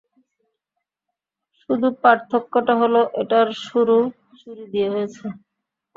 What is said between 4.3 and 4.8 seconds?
চুরি